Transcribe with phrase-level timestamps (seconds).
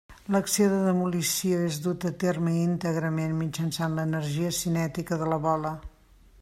[0.35, 5.79] L'acció de demolició és duta a terme íntegrament mitjançant l'energia cinètica de la bola.